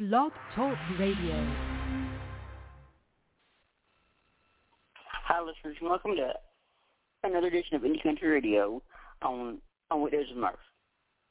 Blog 0.00 0.32
Talk 0.56 0.76
Radio. 0.98 1.54
Hi, 5.28 5.40
listeners, 5.40 5.76
and 5.80 5.88
welcome 5.88 6.16
to 6.16 6.32
another 7.22 7.46
edition 7.46 7.76
of 7.76 7.82
Indie 7.82 8.02
Country 8.02 8.28
Radio 8.28 8.82
on 9.22 9.58
on 9.92 10.02
Weekdays 10.02 10.26
with 10.30 10.38
Murph. 10.38 10.58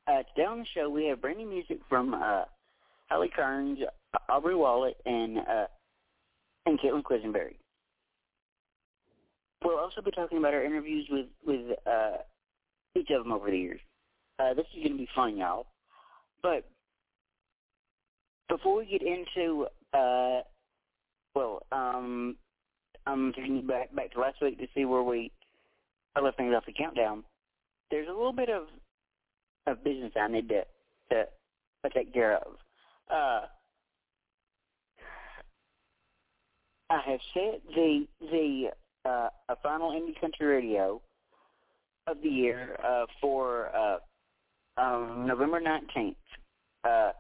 Uh, 0.08 0.24
today 0.34 0.46
on 0.48 0.60
the 0.60 0.66
show, 0.74 0.90
we 0.90 1.08
have 1.08 1.20
brand 1.20 1.40
new 1.40 1.50
music 1.50 1.80
from 1.90 2.14
uh, 2.14 2.46
Halle 3.08 3.28
Kearns, 3.36 3.80
Aubrey 4.30 4.56
Wollett, 4.56 4.96
and 5.06 5.40
uh, 5.40 5.68
and 6.66 6.80
Caitlin 6.80 7.04
Quisenberry. 7.04 7.56
We'll 9.62 9.78
also 9.78 10.02
be 10.02 10.12
talking 10.12 10.38
about 10.38 10.54
our 10.54 10.64
interviews 10.64 11.06
with 11.12 11.26
with 11.46 11.78
uh, 11.86 12.20
each 12.96 13.10
of 13.10 13.26
them 13.26 13.34
over 13.34 13.52
the 13.52 13.58
years. 13.58 13.82
Uh, 14.40 14.54
this 14.54 14.68
is 14.74 14.84
going 14.84 14.94
to 14.94 15.04
be 15.04 15.10
fun, 15.14 15.36
y'all. 15.36 15.66
But 16.42 16.64
before 18.50 18.78
we 18.78 18.86
get 18.86 19.02
into, 19.02 19.68
uh, 19.94 20.42
well, 21.36 21.64
um, 21.72 22.36
I'm 23.06 23.34
taking 23.34 23.58
you 23.58 23.62
back 23.64 23.94
back 23.96 24.12
to 24.14 24.20
last 24.20 24.42
week 24.42 24.58
to 24.60 24.68
see 24.74 24.86
where 24.86 25.04
we 25.04 25.32
I 26.16 26.22
left 26.22 26.38
things 26.38 26.54
off 26.56 26.66
the 26.66 26.74
countdown. 26.74 27.24
There's 27.92 28.08
a 28.08 28.12
little 28.12 28.34
bit 28.34 28.50
of 28.50 28.68
of 29.68 29.84
business 29.84 30.12
I 30.20 30.28
need 30.28 30.50
to 30.50 30.64
to, 31.12 31.26
to 31.84 31.90
take 31.94 32.14
care 32.14 32.38
of. 32.38 32.54
Uh, 33.10 33.42
I 36.90 37.02
have 37.06 37.20
set 37.34 37.62
the 37.76 38.08
the 38.22 38.70
uh, 39.06 39.30
a 39.50 39.56
final 39.62 39.92
indie 39.92 40.20
country 40.20 40.46
radio 40.46 41.02
of 42.08 42.18
the 42.22 42.30
year 42.30 42.78
uh, 42.86 43.06
for 43.20 43.70
uh, 43.76 43.98
um, 44.82 45.26
November 45.28 45.60
nineteenth. 45.60 46.18
Uh, 46.84 47.12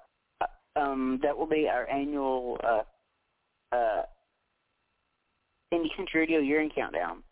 um, 0.75 1.19
that 1.21 1.37
will 1.37 1.47
be 1.47 1.67
our 1.67 1.89
annual 1.89 2.57
uh, 2.63 3.75
uh, 3.75 4.03
indie 5.73 5.95
country 5.95 6.21
radio 6.21 6.39
year 6.39 6.61
end 6.61 6.71
countdown. 6.75 7.23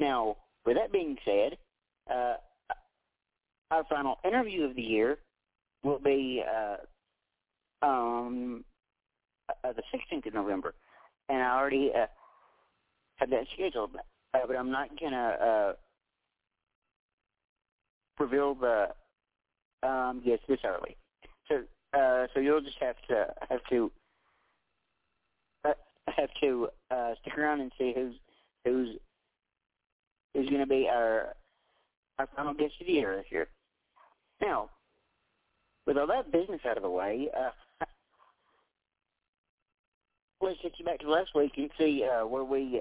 Now, 0.00 0.36
with 0.66 0.76
that 0.76 0.92
being 0.92 1.16
said, 1.24 1.56
uh, 2.10 2.34
our 3.70 3.84
final 3.84 4.18
interview 4.24 4.64
of 4.64 4.76
the 4.76 4.82
year 4.82 5.18
will 5.82 5.98
be 5.98 6.42
uh, 6.42 6.76
um, 7.84 8.64
uh, 9.48 9.72
the 9.72 9.82
16th 9.94 10.26
of 10.26 10.34
November, 10.34 10.74
and 11.28 11.42
I 11.42 11.56
already 11.56 11.90
uh, 11.94 12.06
have 13.16 13.30
that 13.30 13.46
scheduled, 13.54 13.90
uh, 14.34 14.38
but 14.46 14.56
I'm 14.56 14.70
not 14.70 14.88
gonna 14.98 15.16
uh, 15.16 15.72
reveal 18.18 18.54
the 18.54 18.88
um, 19.82 20.22
yes 20.24 20.38
this 20.48 20.60
early. 20.64 20.96
So, 21.48 21.62
uh, 21.94 22.26
so 22.34 22.40
you'll 22.40 22.60
just 22.60 22.78
have 22.80 22.96
to 23.08 23.26
have 23.48 23.60
to 23.70 23.90
uh, 25.64 25.72
have 26.08 26.30
to 26.40 26.68
uh, 26.90 27.14
stick 27.20 27.38
around 27.38 27.60
and 27.60 27.72
see 27.78 27.92
who's 27.94 28.14
who's 28.64 28.96
who's 30.34 30.48
going 30.48 30.60
to 30.60 30.66
be 30.66 30.88
our 30.88 31.34
our 32.18 32.28
final 32.36 32.54
guest 32.54 32.74
of 32.80 32.86
the 32.86 32.92
year 32.92 33.16
this 33.16 33.26
year. 33.30 33.48
Now, 34.40 34.70
with 35.86 35.96
all 35.96 36.06
that 36.08 36.32
business 36.32 36.60
out 36.68 36.76
of 36.76 36.82
the 36.82 36.90
way, 36.90 37.28
uh, 37.36 37.50
let's 40.40 40.58
get 40.62 40.72
you 40.78 40.84
back 40.84 41.00
to 41.00 41.10
last 41.10 41.30
week 41.34 41.52
and 41.56 41.70
see 41.78 42.04
uh, 42.04 42.26
where 42.26 42.44
we 42.44 42.80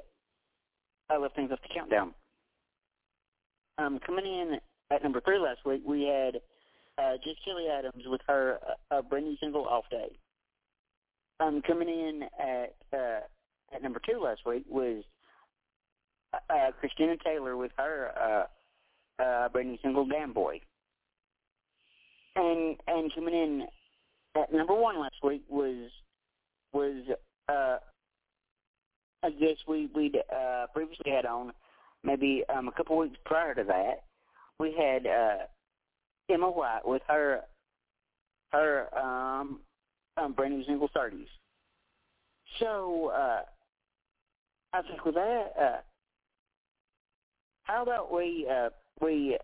uh, 1.10 1.20
left 1.20 1.36
things 1.36 1.52
off 1.52 1.60
the 1.62 1.74
countdown. 1.74 2.14
Um, 3.78 4.00
coming 4.06 4.26
in 4.26 4.60
at 4.92 5.04
number 5.04 5.22
three 5.22 5.40
last 5.40 5.66
week, 5.66 5.82
we 5.86 6.04
had 6.04 6.40
uh, 6.98 7.14
just 7.24 7.44
Kelly 7.46 7.68
Adams 7.68 8.04
with 8.06 8.22
her 8.28 8.60
uh, 8.92 9.02
brand 9.02 9.26
new 9.26 9.38
single 9.40 9.66
"Off 9.68 9.86
Day." 9.90 10.18
Um, 11.40 11.62
coming 11.66 11.90
in 11.90 12.24
at 12.40 12.76
uh, 12.94 13.22
at 13.76 13.82
number 13.82 14.00
two 14.08 14.20
last 14.20 14.42
week 14.46 14.66
was 14.70 15.04
uh, 16.34 16.54
uh, 16.54 16.72
Christina 16.80 17.16
Taylor 17.24 17.58
with 17.58 17.72
her 17.78 18.48
uh, 19.20 19.24
uh, 19.24 19.50
brand 19.50 19.70
new 19.70 19.78
single 19.82 20.06
"Damn 20.06 20.34
Boy." 20.34 20.60
And 22.36 22.78
and 22.88 23.14
coming 23.14 23.34
in 23.34 23.68
at 24.36 24.54
number 24.54 24.74
one 24.74 25.00
last 25.00 25.18
week 25.24 25.44
was 25.50 25.90
was 26.74 27.04
uh, 27.50 27.78
I 29.24 29.30
guess 29.30 29.58
we 29.68 29.90
we 29.94 30.12
uh, 30.34 30.68
previously 30.74 31.12
had 31.12 31.26
on 31.26 31.54
maybe 32.04 32.44
um, 32.54 32.68
a 32.68 32.72
couple 32.72 32.98
weeks 32.98 33.18
prior 33.26 33.56
to 33.56 33.64
that 33.64 34.04
we 34.60 34.74
had 34.78 35.06
uh, 35.06 35.46
Emma 36.30 36.50
White 36.50 36.86
with 36.86 37.02
her 37.08 37.42
her 38.52 38.88
um, 38.98 39.60
um 40.18 40.34
brand 40.34 40.58
new 40.58 40.66
single 40.66 40.90
thirties. 40.94 41.28
So 42.60 43.12
uh, 43.16 43.42
I 44.74 44.82
think 44.84 45.04
with 45.06 45.16
that, 45.16 45.54
uh, 45.60 45.78
how 47.64 47.84
about 47.84 48.12
we 48.14 48.48
uh, 48.50 48.70
we 49.02 49.38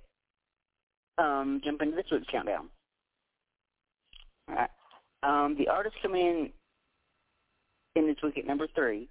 um, 1.17 1.61
jump 1.63 1.81
into 1.81 1.95
this 1.95 2.05
week's 2.11 2.27
countdown? 2.31 2.69
All 4.47 4.55
right. 4.55 4.69
Um, 5.21 5.55
the 5.57 5.67
artist 5.67 5.95
coming 6.01 6.21
in 6.21 6.51
in 7.95 8.07
this 8.07 8.17
week 8.23 8.37
at 8.37 8.45
number 8.45 8.67
three 8.75 9.09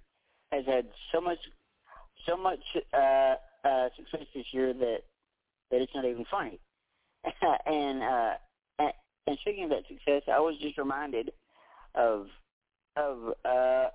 has 0.51 0.65
had 0.65 0.85
so 1.11 1.21
much 1.21 1.37
so 2.27 2.35
much 2.35 2.59
uh, 2.93 3.35
uh, 3.67 3.89
success 3.95 4.27
this 4.33 4.45
year 4.51 4.73
that 4.73 4.99
that 5.71 5.81
it's 5.81 5.93
not 5.93 6.05
even 6.05 6.25
funny. 6.29 6.59
and 7.65 8.03
uh, 8.03 8.33
and 9.29 9.37
speaking 9.41 9.65
of 9.65 9.69
that 9.69 9.87
success, 9.87 10.23
I 10.27 10.39
was 10.39 10.55
just 10.59 10.77
reminded 10.77 11.31
of 11.95 12.27
of 12.95 13.33
uh, 13.45 13.87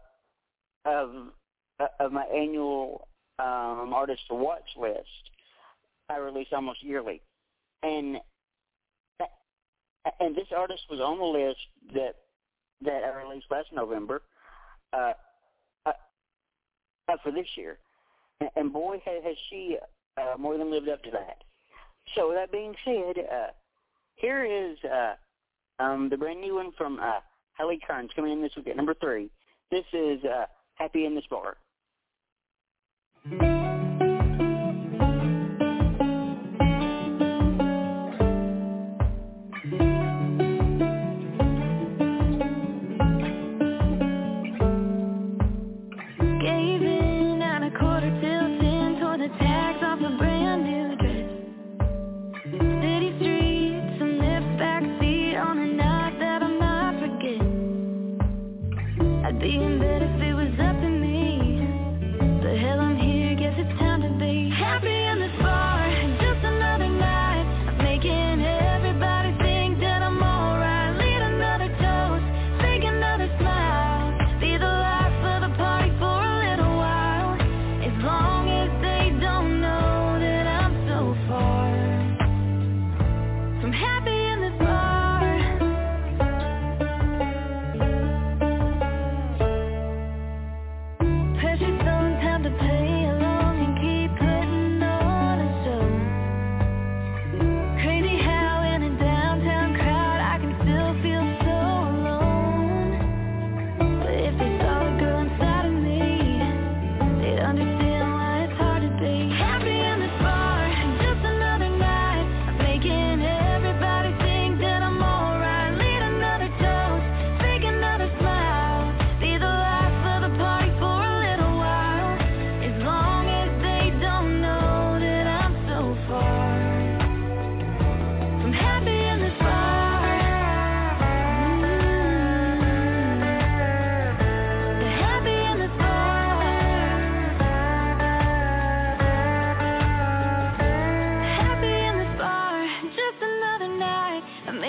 of 0.85 1.11
of 1.99 2.13
my 2.13 2.25
annual 2.25 3.09
um, 3.39 3.93
artist 3.93 4.23
to 4.29 4.35
watch 4.35 4.69
list. 4.77 5.09
I 6.09 6.19
release 6.19 6.49
almost 6.53 6.85
yearly, 6.85 7.21
and 7.83 8.19
and 10.21 10.37
this 10.37 10.49
artist 10.57 10.83
was 10.89 11.01
on 11.01 11.19
the 11.19 11.25
list 11.25 11.59
that 11.95 12.15
that 12.83 13.03
I 13.05 13.23
released 13.23 13.47
last 13.51 13.69
November 13.73 14.23
uh, 14.93 15.15
uh, 15.87 15.93
uh 17.09 17.17
for 17.23 17.33
this 17.33 17.49
year, 17.57 17.79
and, 18.41 18.51
and 18.57 18.73
boy 18.73 19.03
has, 19.05 19.25
has 19.25 19.37
she 19.51 19.79
uh, 20.17 20.37
more 20.39 20.57
than 20.59 20.71
lived 20.71 20.89
up 20.89 21.03
to 21.05 21.11
that. 21.11 21.43
So 22.15 22.29
with 22.29 22.37
that 22.37 22.53
being 22.53 22.75
said, 22.85 23.25
uh, 23.25 23.47
here 24.17 24.45
is 24.45 24.77
uh, 24.85 25.15
um, 25.83 26.09
the 26.09 26.17
brand 26.17 26.41
new 26.41 26.55
one 26.57 26.73
from 26.77 27.01
uh, 27.01 27.21
Halle 27.55 27.79
Kearns 27.87 28.11
coming 28.15 28.33
in 28.33 28.43
this 28.43 28.53
week 28.57 28.69
at 28.69 28.77
number 28.77 28.95
three. 28.95 29.31
This 29.71 29.85
is 29.93 30.23
uh, 30.25 30.47
Happy 30.75 31.07
in 31.07 31.15
this 31.15 31.25
Bar. 31.31 31.57
Being 33.29 33.54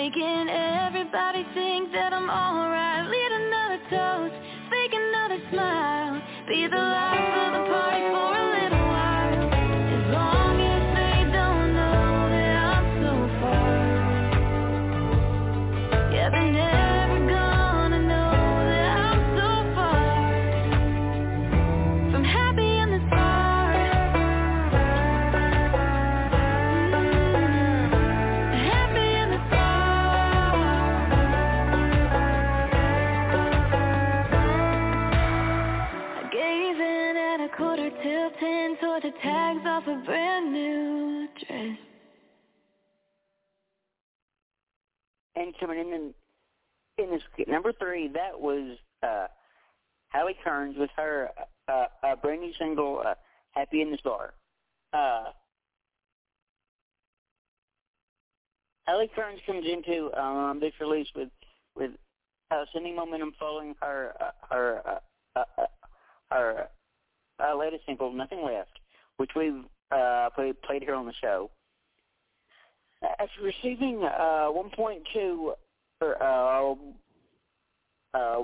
Making 0.06 0.48
everybody 0.48 1.44
think 1.52 1.90
that 1.90 2.12
I'm 2.12 2.30
alright. 2.30 3.10
Lead 3.10 3.32
another 3.42 3.80
toast, 3.90 4.34
fake 4.70 4.94
another 4.94 5.42
smile. 5.50 6.22
Be 6.46 6.68
the 6.68 6.78
life 6.78 7.34
of 7.42 7.52
the 7.54 7.72
party. 7.72 7.95
And 45.46 45.56
coming 45.60 45.78
in 45.78 45.92
in, 45.92 46.14
in 46.98 47.10
this 47.10 47.22
number 47.46 47.72
three, 47.72 48.08
that 48.08 48.40
was 48.40 48.76
uh, 49.04 49.28
Halle 50.08 50.34
Kearns 50.42 50.76
with 50.76 50.90
her 50.96 51.30
uh, 51.68 51.84
uh, 52.02 52.16
brand 52.16 52.40
new 52.40 52.52
single 52.58 53.02
uh, 53.06 53.14
"Happy 53.52 53.80
in 53.80 53.92
the 53.92 53.98
Bar." 54.02 54.34
Uh, 54.92 55.30
Halle 58.88 59.08
Kearns 59.14 59.38
comes 59.46 59.64
into 59.64 60.12
um, 60.20 60.58
this 60.58 60.72
release 60.80 61.06
with 61.14 61.28
with 61.76 61.92
uh, 62.50 62.64
sending 62.72 62.96
momentum 62.96 63.32
following 63.38 63.76
her 63.80 64.14
uh, 64.20 64.30
her 64.50 64.82
uh, 64.84 64.98
uh, 65.38 65.44
uh, 65.58 65.66
her 66.32 66.68
uh, 67.38 67.56
latest 67.56 67.86
single 67.86 68.12
"Nothing 68.12 68.44
Left," 68.44 68.80
which 69.18 69.30
we've 69.36 69.64
uh, 69.92 70.30
played, 70.34 70.60
played 70.62 70.82
here 70.82 70.96
on 70.96 71.06
the 71.06 71.14
show. 71.20 71.50
After 73.02 73.42
receiving 73.42 74.02
uh, 74.02 74.48
1.2 74.50 75.52
or 76.00 76.22
uh, 76.22 76.74
uh, 78.14 78.42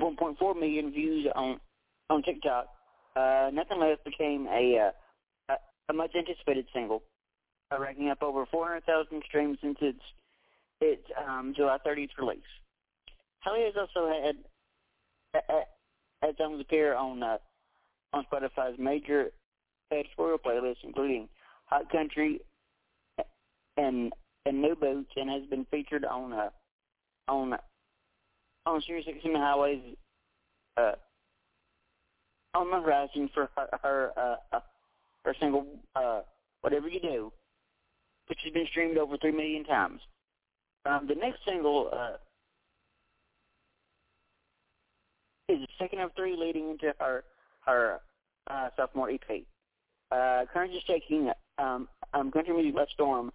1.4 0.00 0.60
million 0.60 0.92
views 0.92 1.26
on 1.34 1.60
on 2.08 2.22
TikTok, 2.22 2.68
uh, 3.16 3.50
Nothing 3.52 3.80
Left 3.80 4.04
became 4.04 4.46
a 4.46 4.92
uh, 5.50 5.54
a, 5.88 5.92
much 5.92 6.12
anticipated 6.14 6.66
single, 6.72 7.02
uh, 7.72 7.78
racking 7.80 8.10
up 8.10 8.22
over 8.22 8.46
400,000 8.46 9.22
streams 9.26 9.58
since 9.62 9.78
its 9.80 10.00
its 10.80 11.02
um, 11.26 11.54
July 11.56 11.78
30th 11.86 12.10
release. 12.18 12.40
Halle 13.40 13.64
has 13.64 13.74
also 13.76 14.12
had 14.12 14.36
uh, 15.34 15.60
had 16.22 16.36
songs 16.36 16.60
appear 16.60 16.94
on 16.94 17.22
uh, 17.22 17.38
on 18.12 18.26
Spotify's 18.30 18.78
major 18.78 19.30
editorial 19.90 20.38
playlists, 20.38 20.84
including 20.84 21.28
Hot 21.66 21.90
Country 21.90 22.40
and 23.76 24.12
and 24.44 24.62
New 24.62 24.74
Boots, 24.76 25.10
and 25.16 25.28
has 25.30 25.42
been 25.46 25.66
featured 25.70 26.04
on 26.04 26.32
uh, 26.32 26.50
on 27.28 27.54
on 28.64 28.82
Sirius 28.82 29.06
XM 29.06 29.36
Highways 29.36 29.80
uh, 30.76 30.92
on 32.54 32.70
the 32.70 32.80
horizon 32.80 33.28
for 33.32 33.50
her 33.56 33.68
her, 33.82 34.12
uh, 34.16 34.56
uh, 34.56 34.60
her 35.24 35.34
single 35.40 35.66
uh, 35.94 36.20
"Whatever 36.62 36.88
You 36.88 37.00
Do," 37.00 37.32
which 38.28 38.38
has 38.44 38.52
been 38.52 38.66
streamed 38.66 38.98
over 38.98 39.16
three 39.16 39.32
million 39.32 39.64
times. 39.64 40.00
Um, 40.84 41.06
the 41.08 41.14
next 41.14 41.40
single 41.46 41.90
uh, 41.92 42.16
is 45.48 45.60
the 45.60 45.68
second 45.78 46.00
of 46.00 46.12
three 46.14 46.36
leading 46.36 46.70
into 46.70 46.94
her 46.98 47.24
her 47.64 48.00
uh, 48.48 48.68
sophomore 48.76 49.10
EP. 49.10 49.42
Uh, 50.10 50.44
Kearns 50.52 50.74
is 50.74 50.82
taking 50.86 51.30
um, 51.58 51.88
um, 52.14 52.30
country 52.30 52.54
music 52.54 52.74
by 52.74 52.86
storm, 52.92 53.32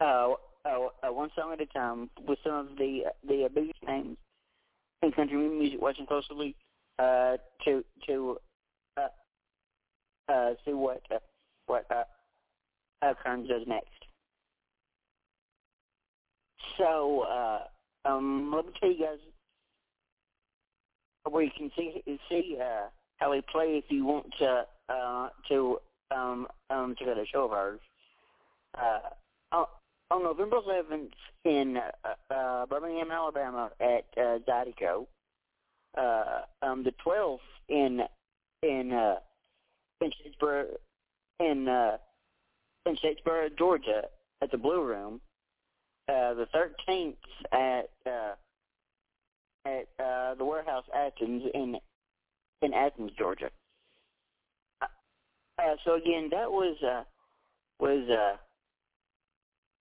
uh, 0.00 0.34
uh, 0.64 0.88
uh, 1.02 1.12
one 1.12 1.30
song 1.36 1.52
at 1.52 1.60
a 1.60 1.66
time, 1.66 2.10
with 2.26 2.38
some 2.44 2.54
of 2.54 2.76
the 2.76 3.04
the 3.26 3.44
uh, 3.44 3.48
biggest 3.54 3.78
names 3.86 4.16
in 5.02 5.12
country 5.12 5.36
music 5.36 5.80
watching 5.80 6.06
closely 6.06 6.54
uh, 6.98 7.36
to 7.64 7.84
to 8.06 8.38
uh, 8.96 10.32
uh, 10.32 10.50
see 10.64 10.72
what 10.72 11.02
uh, 11.10 11.18
what 11.66 11.86
uh, 11.90 12.04
uh, 13.02 13.14
Kearns 13.22 13.48
does 13.48 13.62
next. 13.66 13.88
So 16.76 17.20
uh, 17.22 17.60
um, 18.04 18.52
let 18.54 18.66
me 18.66 18.72
tell 18.78 18.90
you 18.90 19.04
guys 19.04 19.18
where 21.28 21.42
you 21.42 21.50
can 21.56 21.70
see 21.76 22.02
see 22.28 22.56
uh, 22.60 22.88
how 23.16 23.32
we 23.32 23.42
play 23.52 23.82
if 23.82 23.84
you 23.88 24.04
want 24.04 24.26
to 24.38 24.64
uh, 24.88 25.28
to 25.48 25.78
um, 26.10 26.46
um, 26.70 26.94
to 26.98 27.04
go 27.04 27.14
to 27.14 27.26
show 27.26 27.44
of 27.44 27.52
ours. 27.52 27.80
Uh, 28.76 29.00
on, 30.10 30.22
November 30.22 30.56
11th 30.56 31.10
in 31.44 31.76
uh, 31.76 32.34
uh, 32.34 32.66
Birmingham, 32.66 33.10
Alabama, 33.10 33.70
at 33.80 34.04
uh, 34.16 34.38
Zydeco. 34.48 35.06
Uh, 35.96 36.42
um, 36.62 36.84
the 36.84 36.92
12th 37.04 37.38
in 37.68 38.02
in 38.62 38.92
uh, 38.92 39.16
in 40.00 40.10
Statesboro 40.10 40.66
in 41.40 41.68
uh, 41.68 41.96
in 42.86 42.96
Statesboro, 42.96 43.56
Georgia, 43.56 44.04
at 44.42 44.50
the 44.50 44.58
Blue 44.58 44.82
Room. 44.82 45.20
Uh, 46.08 46.34
the 46.34 46.46
13th 46.54 47.16
at 47.52 47.90
uh, 48.06 48.34
at 49.66 49.88
uh, 50.02 50.34
the 50.34 50.44
Warehouse 50.44 50.84
Athens 50.94 51.42
in 51.54 51.76
in 52.62 52.74
Athens, 52.74 53.12
Georgia. 53.18 53.50
Uh, 54.80 54.86
so 55.84 55.94
again, 55.94 56.28
that 56.30 56.50
was 56.50 56.76
uh, 56.82 57.02
was 57.80 58.08
uh, 58.08 58.36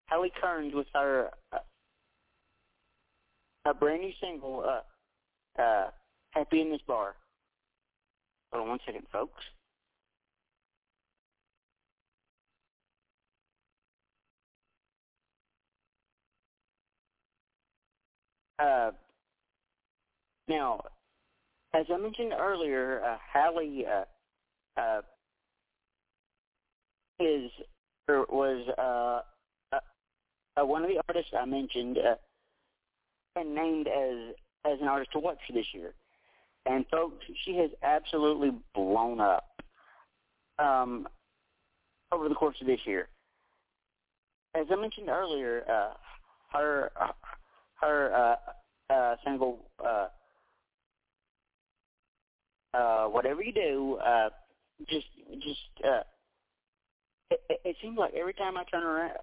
Halle 0.07 0.31
Kearns 0.41 0.75
with 0.75 0.87
her 0.95 1.31
uh, 1.53 1.59
a 3.65 3.75
brand 3.75 4.03
new 4.03 4.13
single, 4.21 4.65
uh, 4.65 5.61
uh, 5.61 5.91
"Happy 6.31 6.61
in 6.61 6.71
This 6.71 6.81
Bar." 6.87 7.17
Hold 8.53 8.63
on 8.63 8.69
one 8.69 8.79
second, 8.87 9.07
folks. 9.13 9.43
Uh, 18.59 18.93
now, 20.49 20.81
as 21.75 21.85
I 21.93 21.97
mentioned 21.99 22.33
earlier, 22.33 23.03
uh, 23.05 23.19
Halle 23.33 23.85
uh, 23.87 24.81
uh, 24.81 25.03
is 27.21 27.51
or 28.09 28.25
was 28.31 28.67
uh, 28.79 29.23
uh, 30.61 30.65
one 30.65 30.83
of 30.83 30.89
the 30.89 31.01
artists 31.09 31.33
I 31.39 31.45
mentioned 31.45 31.99
uh, 31.99 32.17
and 33.37 33.55
named 33.55 33.89
as 33.89 34.35
as 34.65 34.81
an 34.81 34.89
artist 34.89 35.13
to 35.13 35.19
watch 35.19 35.39
this 35.53 35.67
year. 35.73 35.95
And 36.65 36.85
folks, 36.91 37.25
she 37.45 37.57
has 37.59 37.71
absolutely 37.83 38.51
blown 38.75 39.21
up 39.21 39.63
um, 40.59 41.07
over 42.11 42.29
the 42.29 42.35
course 42.35 42.57
of 42.61 42.67
this 42.67 42.81
year. 42.85 43.09
As 44.55 44.67
I 44.71 44.77
mentioned 44.77 45.09
earlier, 45.09 45.65
uh, 45.71 45.95
her 46.53 46.91
her 47.81 48.15
uh, 48.15 48.93
uh, 48.93 49.17
single 49.25 49.59
uh, 49.85 50.09
uh, 52.75 53.07
"Whatever 53.07 53.43
You 53.43 53.53
Do" 53.53 53.99
uh, 54.05 54.31
just 54.89 55.07
just 55.41 55.85
uh, 55.85 56.03
it, 57.31 57.61
it, 57.65 57.77
seemed 57.83 57.99
like 57.99 58.15
every 58.15 58.35
time 58.35 58.57
I 58.57 58.65
turned 58.65 58.85
around, 58.85 59.19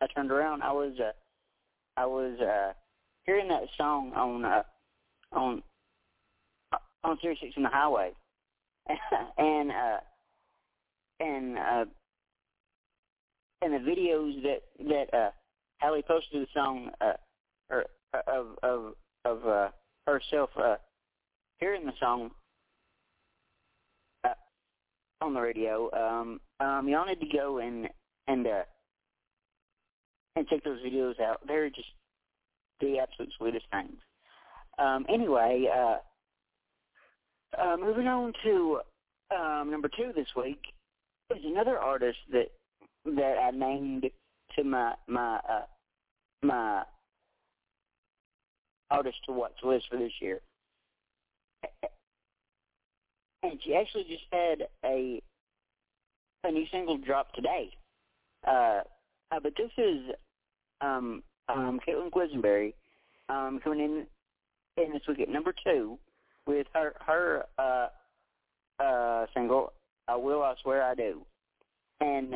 I 0.00 0.06
turned 0.08 0.30
around, 0.30 0.62
I 0.62 0.72
was 0.72 0.92
uh, 1.00 1.12
I 1.96 2.06
was 2.06 2.38
uh, 2.40 2.72
hearing 3.24 3.48
that 3.48 3.64
song 3.76 4.12
on 4.14 4.44
uh, 4.44 4.62
on 5.32 5.62
on 7.04 7.18
Sirius 7.20 7.40
Six 7.40 7.54
on 7.56 7.62
the 7.62 7.68
highway, 7.68 8.12
and 9.38 9.70
uh, 9.70 9.98
and 11.20 11.58
uh, 11.58 11.84
and 13.62 13.72
the 13.72 13.90
videos 13.90 14.42
that 14.42 14.62
that 14.88 15.14
uh, 15.16 15.30
Halle 15.78 16.02
posted 16.02 16.42
the 16.42 16.48
song 16.54 16.90
uh, 17.00 17.12
or 17.70 17.86
of 18.26 18.46
of 18.62 18.94
of 19.24 19.46
uh, 19.46 19.68
herself 20.06 20.50
uh, 20.56 20.76
hearing 21.58 21.86
the 21.86 21.92
song 21.98 22.30
uh, 24.24 24.34
on 25.20 25.34
the 25.34 25.40
radio. 25.40 25.90
Um, 25.92 26.40
um, 26.60 26.88
y'all 26.88 27.06
need 27.06 27.20
to 27.20 27.36
go 27.36 27.58
and 27.58 27.88
and 28.28 28.46
uh, 28.46 28.62
and 30.36 30.46
check 30.48 30.62
those 30.62 30.80
videos 30.80 31.18
out. 31.20 31.40
They're 31.46 31.70
just 31.70 31.88
the 32.80 32.98
absolute 32.98 33.32
sweetest 33.38 33.64
things. 33.72 33.96
Um, 34.78 35.06
anyway, 35.08 35.66
uh, 35.74 35.96
uh, 37.58 37.76
moving 37.78 38.06
on 38.06 38.32
to 38.44 38.80
um, 39.34 39.70
number 39.70 39.88
two 39.88 40.12
this 40.14 40.28
week 40.36 40.60
is 41.34 41.42
another 41.44 41.78
artist 41.78 42.18
that 42.30 42.48
that 43.04 43.36
I 43.42 43.50
named 43.50 44.04
to 44.56 44.64
my 44.64 44.94
my 45.08 45.36
uh, 45.48 45.62
my 46.42 46.82
artist 48.90 49.16
to 49.26 49.32
watch 49.32 49.52
list 49.64 49.86
for 49.90 49.98
this 49.98 50.12
year. 50.20 50.40
And 53.42 53.58
she 53.64 53.74
actually 53.74 54.04
just 54.04 54.24
had 54.30 54.68
a 54.84 55.22
a 56.44 56.50
new 56.50 56.66
single 56.70 56.98
drop 56.98 57.32
today. 57.32 57.70
Uh, 58.46 58.82
uh, 59.32 59.40
but 59.42 59.54
this 59.56 59.70
is 59.76 60.14
um, 60.80 61.22
um, 61.48 61.80
Caitlin 61.86 62.10
Quisenberry 62.10 62.74
um, 63.28 63.60
coming 63.62 63.80
in 63.80 64.06
in 64.82 64.92
this 64.92 65.02
week 65.08 65.20
at 65.20 65.28
number 65.28 65.54
two 65.64 65.98
with 66.46 66.66
her 66.74 66.94
her 67.00 67.44
uh, 67.58 67.88
uh, 68.82 69.26
single 69.34 69.72
"I 70.08 70.16
Will 70.16 70.42
I 70.42 70.54
Swear 70.62 70.82
I 70.82 70.94
Do," 70.94 71.22
and 72.00 72.34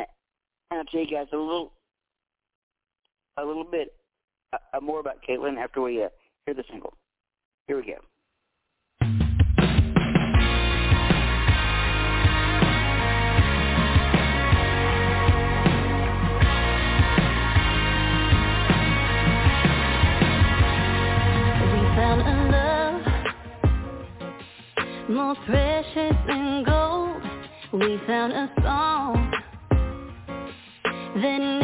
I'll 0.71 0.85
tell 0.85 1.01
you 1.01 1.11
guys 1.11 1.27
a 1.33 1.37
little 1.37 1.73
a 3.37 3.45
little 3.45 3.65
bit 3.65 3.95
uh, 4.53 4.81
more 4.81 5.01
about 5.01 5.19
Caitlin 5.29 5.59
after 5.59 5.81
we 5.81 6.03
uh, 6.03 6.09
hear 6.47 6.55
the 6.55 6.65
single. 6.71 6.95
Here 7.67 7.77
we 7.77 7.83
go. 7.83 7.99
More 25.21 25.35
precious 25.45 26.17
than 26.27 26.65
gold. 26.65 27.23
We 27.75 28.01
found 28.07 28.33
a 28.33 28.51
song 28.63 29.31
that 31.23 31.60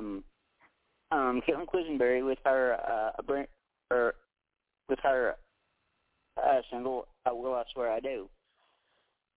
um 0.00 0.24
um 1.12 1.42
Caitlin 1.46 1.66
Quisenberry 1.66 2.24
with 2.24 2.38
her 2.44 2.74
uh 2.74 3.22
or 3.90 4.14
with 4.88 4.98
her 5.02 5.36
uh 6.42 6.60
single 6.70 7.06
"I 7.26 7.32
Will 7.32 7.54
I 7.54 7.64
Swear 7.72 7.92
I 7.92 8.00
Do." 8.00 8.28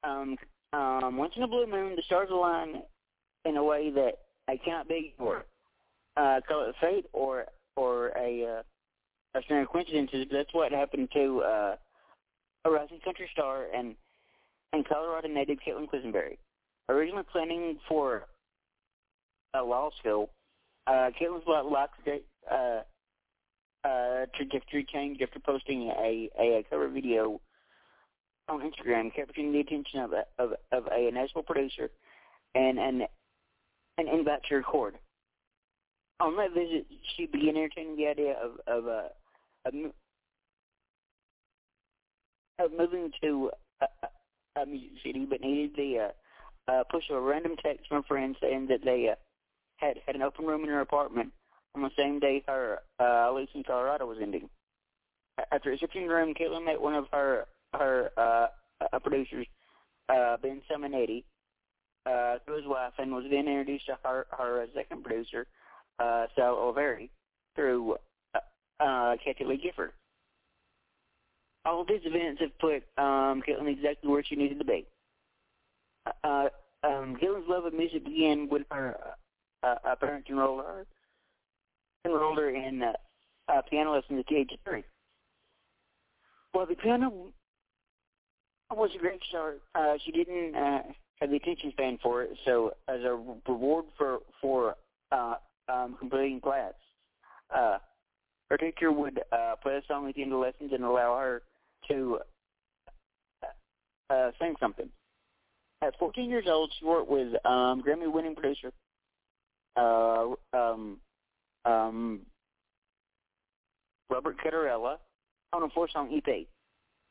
Um 0.03 0.37
um 0.73 1.17
once 1.17 1.33
in 1.35 1.43
a 1.43 1.47
blue 1.47 1.67
moon, 1.67 1.95
the 1.95 2.03
stars 2.03 2.29
align 2.31 2.83
in 3.45 3.57
a 3.57 3.63
way 3.63 3.91
that 3.91 4.13
I 4.47 4.57
cannot 4.57 4.87
be 4.87 5.13
ignored. 5.13 5.43
Uh, 6.15 6.39
call 6.47 6.69
it 6.69 6.75
fate 6.79 7.05
or 7.13 7.45
or 7.75 8.09
a 8.17 8.59
uh, 8.59 9.39
a 9.39 9.41
string 9.43 9.61
of 9.61 9.69
coincidences. 9.69 10.27
That's 10.31 10.53
what 10.53 10.71
happened 10.71 11.09
to 11.13 11.41
uh, 11.41 11.75
a 12.65 12.69
rising 12.69 12.99
country 13.03 13.27
star 13.31 13.65
and 13.75 13.95
and 14.73 14.87
Colorado 14.87 15.27
native 15.27 15.57
Caitlin 15.65 15.89
Quisenberry. 15.89 16.37
Originally 16.89 17.23
planning 17.31 17.77
for 17.87 18.25
a 19.53 19.63
law 19.63 19.89
school, 19.99 20.29
uh, 20.87 21.09
Caitlin's 21.19 21.47
life 21.47 21.89
uh, 22.51 22.81
uh, 23.87 24.25
trajectory 24.35 24.85
changed 24.91 25.21
after 25.21 25.39
posting 25.39 25.91
a, 25.97 26.29
a, 26.39 26.65
cover 26.69 26.87
video 26.87 27.39
on 28.49 28.59
Instagram, 28.61 29.13
capturing 29.15 29.51
the 29.51 29.59
attention 29.59 29.99
of 29.99 30.13
a, 30.13 30.23
of, 30.39 30.53
of 30.71 30.87
a 30.91 31.11
national 31.11 31.43
producer 31.43 31.89
and 32.55 32.77
an 32.79 33.03
an 33.97 34.07
invite 34.07 34.43
to 34.49 34.55
record. 34.55 34.95
On 36.19 36.35
that 36.37 36.53
visit, 36.53 36.85
she 37.15 37.25
began 37.25 37.57
entertaining 37.57 37.95
the 37.95 38.07
idea 38.07 38.35
of 38.41 38.51
of 38.67 38.87
uh, 38.87 39.09
of, 42.59 42.71
moving 42.77 43.11
to 43.21 43.51
a, 43.81 43.87
a, 44.61 44.65
music 44.65 44.91
city, 45.03 45.25
but 45.29 45.41
needed 45.41 45.71
the 45.75 46.09
uh, 46.67 46.71
uh, 46.71 46.83
push 46.89 47.03
of 47.09 47.17
a 47.17 47.21
random 47.21 47.55
text 47.61 47.87
from 47.87 47.97
a 47.97 48.03
friend 48.03 48.35
saying 48.41 48.67
that 48.67 48.83
they 48.83 49.09
uh, 49.09 49.15
had 49.77 49.99
had 50.05 50.15
an 50.15 50.21
open 50.21 50.45
room 50.45 50.63
in 50.63 50.69
her 50.69 50.81
apartment 50.81 51.31
on 51.75 51.81
the 51.81 51.91
same 51.97 52.19
day 52.19 52.43
her 52.47 52.79
uh, 52.99 53.31
lease 53.33 53.49
in 53.53 53.63
Colorado 53.63 54.05
was 54.05 54.19
ending. 54.21 54.49
After 55.51 55.71
accepting 55.71 56.07
the 56.07 56.13
room, 56.13 56.33
Caitlin 56.33 56.65
met 56.65 56.81
one 56.81 56.93
of 56.93 57.07
her 57.11 57.45
her 57.73 58.11
uh, 58.17 58.47
uh, 58.91 58.99
producers, 58.99 59.47
uh, 60.09 60.37
Ben 60.37 60.61
Simonetti, 60.69 61.23
uh, 62.05 62.37
through 62.45 62.57
his 62.57 62.67
wife 62.67 62.93
and 62.99 63.11
was 63.11 63.25
then 63.29 63.47
introduced 63.47 63.87
to 63.87 63.97
her, 64.03 64.27
her 64.37 64.67
second 64.75 65.03
producer, 65.03 65.47
uh, 65.99 66.25
Sal 66.35 66.55
Oliveri, 66.55 67.09
through 67.55 67.95
uh, 68.35 68.83
uh, 68.83 69.15
Kathie 69.23 69.45
Lee 69.45 69.57
Gifford. 69.57 69.91
All 71.65 71.81
of 71.81 71.87
these 71.87 72.01
events 72.03 72.41
have 72.41 72.57
put 72.59 72.83
um, 72.97 73.41
Caitlin 73.41 73.71
exactly 73.71 74.09
where 74.09 74.23
she 74.23 74.35
needed 74.35 74.59
to 74.59 74.65
be. 74.65 74.85
Uh, 76.23 76.49
um, 76.83 77.15
Caitlin's 77.15 77.47
love 77.47 77.65
of 77.65 77.73
music 77.73 78.03
began 78.03 78.49
with 78.49 78.63
her 78.69 78.97
uh, 79.63 79.75
uh, 79.85 79.95
parents 79.95 80.29
enrolled 80.29 80.63
her, 80.65 80.85
in 82.49 82.83
uh, 82.83 82.91
uh, 83.51 83.61
piano 83.69 83.93
lessons 83.93 84.23
at 84.27 84.33
age 84.35 84.49
three. 84.65 84.83
Well, 86.53 86.65
the 86.65 86.75
piano 86.75 87.31
was 88.71 88.91
a 88.95 88.99
great 88.99 89.21
start. 89.29 89.61
Uh, 89.73 89.93
she 90.05 90.11
didn't 90.11 90.55
uh, 90.55 90.81
have 91.19 91.29
the 91.29 91.37
attention 91.37 91.71
span 91.71 91.97
for 92.01 92.23
it, 92.23 92.37
so 92.45 92.73
as 92.87 93.01
a 93.01 93.17
reward 93.47 93.85
for 93.97 94.19
for 94.41 94.75
uh, 95.11 95.35
um, 95.69 95.95
completing 95.97 96.41
class, 96.41 96.73
uh, 97.55 97.77
her 98.49 98.57
teacher 98.57 98.91
would 98.91 99.21
uh, 99.31 99.55
play 99.61 99.75
a 99.75 99.81
song 99.87 100.07
at 100.09 100.15
the 100.15 100.21
end 100.21 100.33
of 100.33 100.39
lessons 100.39 100.71
and 100.73 100.83
allow 100.83 101.17
her 101.17 101.41
to 101.87 102.19
uh, 104.09 104.31
sing 104.39 104.55
something. 104.59 104.89
At 105.81 105.97
14 105.99 106.29
years 106.29 106.45
old, 106.47 106.71
she 106.79 106.85
worked 106.85 107.09
with 107.09 107.33
um, 107.45 107.83
Grammy-winning 107.83 108.35
producer 108.35 108.71
uh, 109.75 110.27
um, 110.53 110.97
um, 111.65 112.21
Robert 114.09 114.37
Cottarella 114.43 114.97
on 115.53 115.63
a 115.63 115.69
four-song 115.69 116.09
EP. 116.15 116.47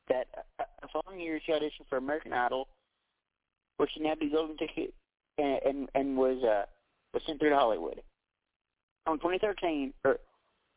That 0.08 0.26
uh, 0.58 0.64
following 0.92 1.20
year, 1.20 1.40
she 1.44 1.52
auditioned 1.52 1.88
for 1.88 1.96
American 1.96 2.32
Idol, 2.32 2.68
where 3.76 3.88
she 3.92 4.00
nabbed 4.00 4.22
a 4.22 4.28
golden 4.28 4.56
ticket 4.56 4.92
and 5.38 5.60
and, 5.64 5.88
and 5.94 6.16
was 6.16 6.42
uh, 6.42 6.64
was 7.14 7.22
sent 7.26 7.38
through 7.38 7.50
to 7.50 7.56
Hollywood. 7.56 8.02
On 9.06 9.16
2013, 9.18 9.92
or 10.04 10.18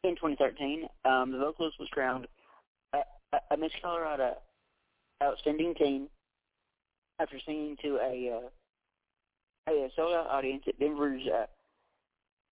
in 0.03 0.15
2013, 0.15 0.87
um, 1.05 1.31
the 1.31 1.37
vocalist 1.37 1.79
was 1.79 1.89
crowned 1.91 2.27
a, 2.93 2.99
a, 3.33 3.39
a 3.51 3.57
Miss 3.57 3.71
Colorado 3.81 4.35
Outstanding 5.23 5.75
Teen 5.75 6.07
after 7.19 7.37
singing 7.45 7.77
to 7.81 7.97
a 7.97 8.41
uh, 8.41 9.71
a 9.71 9.89
sold 9.95 10.13
out 10.13 10.27
audience 10.27 10.63
at 10.67 10.79
Denver's 10.79 11.21
uh, 11.27 11.45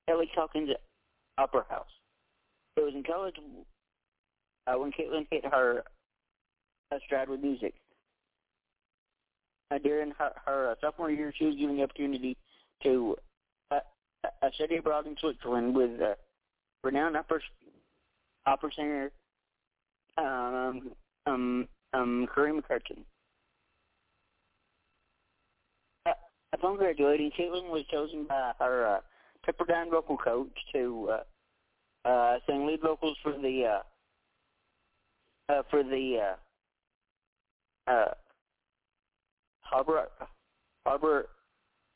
Ellie 0.08 0.30
Caulkins 0.36 0.70
Opera 1.38 1.66
House. 1.70 1.88
It 2.76 2.84
was 2.84 2.94
in 2.96 3.04
college 3.04 3.36
uh, 4.68 4.74
when 4.78 4.92
Caitlin 4.92 5.28
hit 5.30 5.46
her 5.46 5.84
uh, 6.92 6.98
stride 7.06 7.30
with 7.30 7.42
music. 7.42 7.74
Uh, 9.72 9.78
during 9.78 10.12
her, 10.12 10.32
her 10.46 10.72
uh, 10.72 10.76
sophomore 10.82 11.12
year, 11.12 11.34
she 11.38 11.46
was 11.46 11.56
given 11.56 11.78
the 11.78 11.84
opportunity 11.84 12.38
to 12.84 13.16
uh, 13.72 13.80
uh, 14.24 14.50
study 14.54 14.78
abroad 14.78 15.08
in 15.08 15.16
Switzerland 15.20 15.76
with 15.76 16.02
uh, 16.02 16.16
renowned 16.84 17.18
opera, 17.18 17.40
opera 18.46 18.70
singer 18.76 19.12
um, 20.18 20.92
um, 21.26 21.68
um, 21.94 22.28
Corinne 22.34 22.62
McCurtain. 22.62 23.00
Uh, 26.06 26.12
upon 26.54 26.78
graduating, 26.78 27.32
Caitlin 27.40 27.70
was 27.72 27.84
chosen 27.90 28.26
by 28.26 28.52
her 28.60 28.98
uh, 28.98 29.00
Pepperdine 29.46 29.92
vocal 29.92 30.18
coach 30.18 30.58
to 30.74 31.10
uh, 31.12 32.08
uh, 32.08 32.40
sing 32.48 32.66
lead 32.66 32.82
vocals 32.82 33.18
for 33.22 33.34
the 33.34 33.66
uh, 33.66 35.54
uh, 35.54 35.64
for 35.70 35.84
the 35.84 36.36
uh, 37.88 37.92
uh, 37.92 38.14
Harbor 39.62 40.08
Harbor 40.86 41.28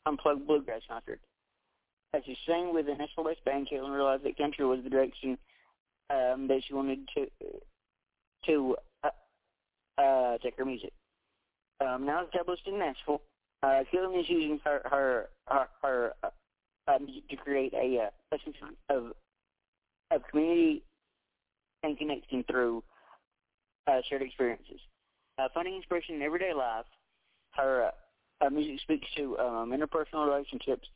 Unplugged 0.06 0.48
Bluegrass 0.48 0.82
concert. 0.90 1.20
As 2.14 2.24
she 2.26 2.38
sang 2.48 2.74
with 2.74 2.88
Nashville 2.88 3.26
Based 3.26 3.44
Band, 3.44 3.68
Caitlin 3.72 3.94
realized 3.94 4.24
that 4.24 4.38
country 4.38 4.66
was 4.66 4.80
the 4.84 4.90
direction 4.90 5.38
um, 6.10 6.48
that 6.48 6.62
she 6.66 6.74
wanted 6.74 7.00
to 7.16 7.28
to 8.46 8.76
uh, 9.04 10.02
uh, 10.02 10.38
take 10.40 10.58
her 10.58 10.66
music. 10.66 10.94
Um, 11.80 12.06
now 12.06 12.26
established 12.26 12.66
in 12.66 12.80
Nashville, 12.80 13.22
uh, 13.62 13.84
Caitlin 13.94 14.20
is 14.20 14.30
using 14.30 14.60
her 14.64 14.82
her 14.86 15.30
her, 15.48 15.68
her 15.84 16.14
uh, 16.88 16.98
to 16.98 17.36
create 17.36 17.74
a, 17.74 18.06
uh, 18.06 18.36
a 18.36 18.40
sense 18.44 18.58
of 18.90 19.14
of 20.12 20.22
community 20.32 20.84
and 21.84 21.98
connection 21.98 22.44
through 22.50 22.84
uh, 23.88 24.00
shared 24.10 24.22
experiences. 24.22 24.80
Uh, 25.38 25.48
finding 25.54 25.76
inspiration 25.76 26.16
in 26.16 26.22
everyday 26.22 26.54
life, 26.54 26.86
her 27.52 27.92
uh, 28.42 28.50
music 28.50 28.80
speaks 28.82 29.08
to 29.16 29.38
um, 29.38 29.72
interpersonal 29.72 30.28
relationships 30.28 30.88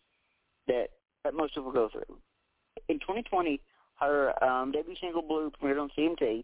that, 0.68 0.88
that 1.24 1.34
most 1.34 1.54
people 1.54 1.72
go 1.72 1.90
through. 1.90 2.18
In 2.88 3.00
2020, 3.00 3.60
her 4.00 4.44
um, 4.44 4.72
debut 4.72 4.96
single 5.00 5.22
"Blue" 5.22 5.52
premiered 5.52 5.82
on 5.82 5.90
CMT, 5.98 6.44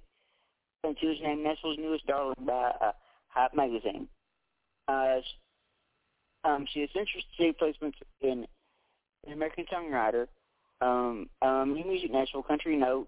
and 0.84 0.96
she 1.00 1.08
was 1.08 1.18
named 1.24 1.44
Nashville's 1.44 1.78
newest 1.80 2.06
darling 2.06 2.36
by 2.46 2.72
uh, 2.82 2.92
Hype 3.30 3.56
magazine. 3.56 4.08
Uh, 4.88 5.18
um, 6.44 6.66
she 6.72 6.82
has 6.82 6.90
since 6.94 7.10
received 7.16 7.60
placements 7.60 7.96
in, 8.22 8.46
in 9.26 9.34
American 9.34 9.66
Songwriter, 9.72 10.28
um, 10.82 11.30
um, 11.42 11.74
New 11.74 11.86
Music 11.86 12.12
Nashville, 12.12 12.44
Country 12.44 12.76
Note, 12.76 13.08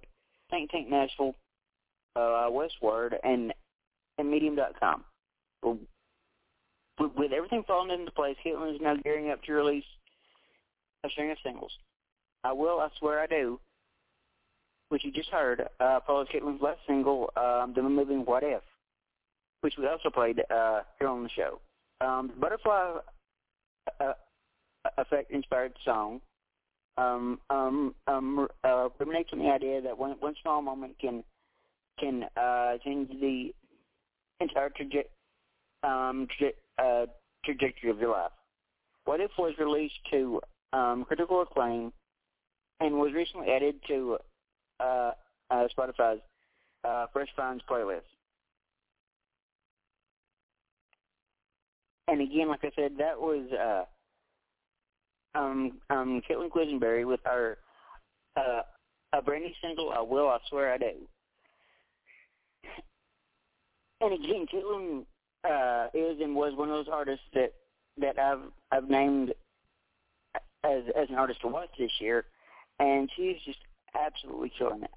Think 0.49 0.71
Tank 0.71 0.89
Nashville, 0.89 1.35
uh, 2.15 2.47
Westward, 2.49 3.15
and 3.23 3.53
and 4.17 4.29
Medium.com. 4.29 5.05
With, 5.63 5.77
with 7.15 7.31
everything 7.31 7.63
falling 7.65 7.97
into 7.97 8.11
place, 8.11 8.35
Caitlin 8.45 8.75
is 8.75 8.81
now 8.81 8.95
gearing 9.03 9.29
up 9.29 9.41
to 9.43 9.53
release 9.53 9.85
a 11.05 11.09
string 11.09 11.31
of 11.31 11.37
singles. 11.43 11.71
I 12.43 12.51
will, 12.51 12.79
I 12.79 12.89
swear 12.99 13.19
I 13.21 13.27
do, 13.27 13.59
which 14.89 15.05
you 15.05 15.11
just 15.11 15.29
heard, 15.29 15.67
uh, 15.79 15.99
follows 16.05 16.27
Caitlin's 16.33 16.61
last 16.61 16.79
single, 16.87 17.31
um, 17.37 17.73
The 17.75 17.81
Moving 17.81 18.25
What 18.25 18.43
If, 18.43 18.61
which 19.61 19.75
we 19.77 19.87
also 19.87 20.09
played 20.09 20.41
uh, 20.49 20.81
here 20.99 21.07
on 21.07 21.23
the 21.23 21.29
show. 21.29 21.59
Um, 22.01 22.31
Butterfly 22.39 22.99
uh, 23.99 24.13
Effect 24.97 25.31
inspired 25.31 25.73
song 25.83 26.21
um, 26.97 27.39
um, 27.49 27.95
um, 28.07 28.47
uh, 28.63 28.89
ruminates 28.99 29.29
the 29.31 29.49
idea 29.49 29.81
that 29.81 29.97
one, 29.97 30.15
one 30.19 30.35
small 30.41 30.61
moment 30.61 30.95
can 30.99 31.23
can 31.99 32.25
uh, 32.37 32.77
change 32.83 33.09
the 33.19 33.53
entire 34.39 34.69
traje- 34.69 35.09
um, 35.87 36.27
uh, 36.77 37.05
trajectory 37.43 37.89
of 37.89 37.99
your 37.99 38.11
life. 38.11 38.31
What 39.05 39.19
If 39.19 39.31
was 39.37 39.53
released 39.59 39.99
to 40.11 40.41
um, 40.71 41.03
critical 41.05 41.41
acclaim 41.41 41.91
and 42.79 42.95
was 42.95 43.13
recently 43.13 43.51
added 43.51 43.75
to 43.87 44.17
uh, 44.79 45.11
uh, 45.51 45.67
Spotify's 45.77 46.21
uh, 46.85 47.07
Fresh 47.11 47.29
Finds 47.35 47.63
playlist. 47.69 48.01
And 52.07 52.21
again, 52.21 52.47
like 52.47 52.63
I 52.63 52.71
said, 52.75 52.93
that 52.97 53.19
was 53.19 53.51
uh, 53.51 53.85
um, 55.35 55.79
um, 55.89 56.21
Caitlin 56.29 56.49
Quisenberry 56.49 57.05
with 57.05 57.19
our 57.25 57.57
uh, 58.35 58.61
a 59.13 59.21
brand 59.21 59.43
new 59.43 59.51
single, 59.61 59.91
I 59.91 60.01
Will, 60.01 60.29
I 60.29 60.37
Swear 60.49 60.73
I 60.73 60.77
Do. 60.77 60.91
And 64.01 64.13
again, 64.13 64.45
Caitlin 64.53 65.05
uh, 65.43 65.87
is 65.93 66.21
and 66.21 66.35
was 66.35 66.53
one 66.55 66.69
of 66.69 66.75
those 66.75 66.91
artists 66.91 67.25
that 67.33 67.53
that 67.97 68.17
I've 68.17 68.43
I've 68.71 68.89
named 68.89 69.33
as 70.63 70.83
as 70.95 71.09
an 71.09 71.15
artist 71.15 71.41
to 71.41 71.47
watch 71.47 71.69
this 71.77 71.91
year, 71.99 72.25
and 72.79 73.09
she's 73.15 73.37
just 73.45 73.59
absolutely 73.95 74.51
killing 74.57 74.83
it. 74.83 74.91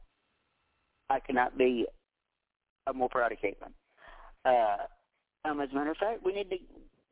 I 1.10 1.20
cannot 1.20 1.58
be 1.58 1.86
uh, 2.86 2.92
more 2.92 3.08
proud 3.08 3.32
of 3.32 3.38
Caitlin. 3.38 3.72
Uh, 4.44 5.48
um, 5.48 5.60
as 5.60 5.68
a 5.72 5.74
matter 5.74 5.90
of 5.90 5.96
fact, 5.96 6.24
we 6.24 6.34
need 6.34 6.50
to 6.50 6.58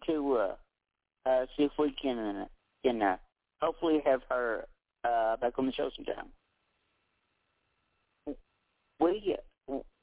to 0.06 0.33
uh, 0.37 1.28
uh, 1.28 1.46
see 1.56 1.64
if 1.64 1.72
we 1.78 1.94
can 2.00 2.46
uh, 3.02 3.16
hopefully 3.60 4.00
have 4.04 4.20
her 4.28 4.66
uh, 5.04 5.36
back 5.36 5.58
on 5.58 5.66
the 5.66 5.72
show 5.72 5.90
sometime. 5.94 6.26
We 8.98 9.36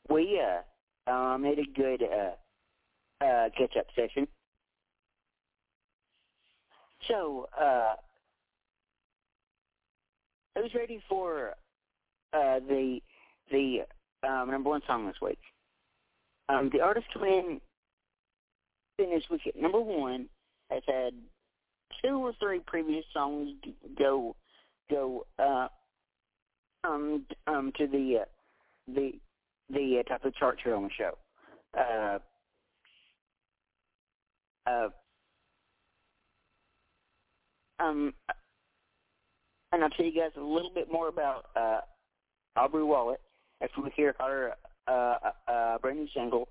we 0.09 0.41
uh, 0.41 1.37
made 1.37 1.59
a 1.59 1.65
good 1.75 2.03
uh, 2.03 3.25
uh, 3.25 3.49
catch 3.57 3.75
up 3.77 3.87
session. 3.95 4.27
So, 7.07 7.47
uh, 7.59 7.93
who's 10.55 10.73
ready 10.73 11.01
for 11.07 11.53
uh, 12.33 12.59
the 12.67 12.99
the 13.51 13.79
um, 14.27 14.51
number 14.51 14.69
one 14.69 14.81
song 14.87 15.05
this 15.05 15.21
week? 15.21 15.39
Um, 16.49 16.69
the 16.71 16.81
artist 16.81 17.07
coming 17.13 17.61
finished 18.97 19.27
in 19.29 19.39
week 19.45 19.55
number 19.61 19.79
one 19.79 20.27
has 20.69 20.81
had 20.87 21.13
two 22.01 22.17
or 22.17 22.33
three 22.39 22.59
previous 22.65 23.05
songs 23.13 23.51
go 23.97 24.35
go 24.89 25.25
uh, 25.39 25.67
um 26.83 27.25
um 27.47 27.71
to 27.77 27.87
the 27.87 28.19
uh, 28.21 28.25
the 28.93 29.13
the 29.69 29.99
uh, 29.99 30.03
top 30.03 30.23
of 30.23 30.31
the 30.31 30.39
chart 30.39 30.59
here 30.63 30.75
on 30.75 30.83
the 30.83 30.89
show. 30.97 31.17
Uh, 31.77 32.19
uh, 34.67 34.89
um, 37.79 38.13
and 39.71 39.83
I'll 39.83 39.89
tell 39.89 40.05
you 40.05 40.13
guys 40.13 40.31
a 40.37 40.41
little 40.41 40.71
bit 40.73 40.91
more 40.91 41.09
about 41.09 41.45
uh, 41.55 41.81
Aubrey 42.55 42.83
Wollett 42.83 43.17
after 43.61 43.81
we 43.81 43.91
hear 43.95 44.15
her 44.19 44.53
uh, 44.87 45.31
uh, 45.47 45.77
brand 45.79 45.99
new 45.99 46.07
single, 46.15 46.47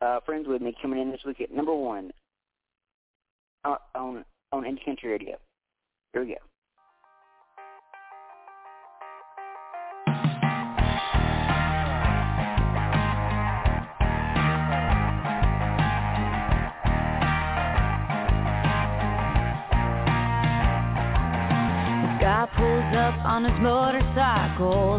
uh, 0.00 0.20
"Friends 0.26 0.46
with 0.48 0.62
Me," 0.62 0.74
coming 0.82 1.00
in 1.00 1.10
this 1.10 1.20
week 1.24 1.40
at 1.40 1.52
number 1.52 1.74
one 1.74 2.10
uh, 3.64 3.76
on 3.94 4.24
on 4.52 4.64
Indie 4.64 5.04
Radio. 5.04 5.36
Here 6.12 6.22
we 6.22 6.28
go. 6.28 6.36
guy 22.20 22.48
pulls 22.56 22.96
up 22.96 23.24
on 23.24 23.44
his 23.44 23.52
motorcycle. 23.60 24.98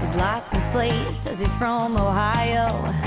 His 0.00 0.16
license 0.16 0.72
plate 0.72 1.16
says 1.24 1.38
he's 1.38 1.58
from 1.58 1.96
Ohio. 1.96 3.01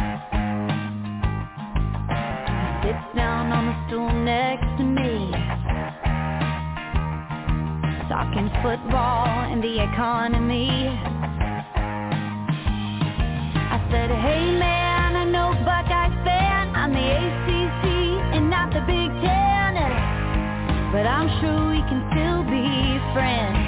Football 8.65 9.27
and 9.27 9.61
the 9.61 9.77
economy. 9.77 10.89
I 13.69 13.77
said, 13.91 14.09
hey 14.09 14.57
man, 14.57 15.15
I 15.15 15.25
know 15.25 15.53
Buckeye 15.63 16.09
fan. 16.25 16.73
I'm 16.73 16.91
the 16.91 16.97
ACC 16.97 17.85
and 18.33 18.49
not 18.49 18.73
the 18.73 18.81
Big 18.89 19.11
Ten. 19.21 19.75
But 20.91 21.05
I'm 21.05 21.29
sure 21.41 21.69
we 21.69 21.81
can 21.85 22.09
still 22.09 22.41
be 22.49 22.97
friends. 23.13 23.64